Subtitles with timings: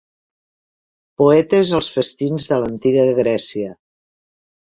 [1.21, 3.75] Poetes als festins de l'antiga Grècia.